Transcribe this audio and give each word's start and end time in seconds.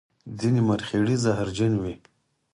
ځینې 0.39 0.61
مرخیړي 0.67 1.15
زهرجن 1.23 1.73
وي 1.81 1.95